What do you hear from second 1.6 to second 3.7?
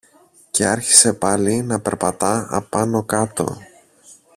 να περπατά απάνω-κάτω.